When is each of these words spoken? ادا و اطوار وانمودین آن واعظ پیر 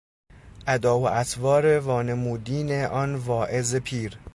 ادا 0.67 0.97
و 0.99 1.05
اطوار 1.09 1.79
وانمودین 1.79 2.83
آن 2.85 3.15
واعظ 3.15 3.75
پیر 3.75 4.17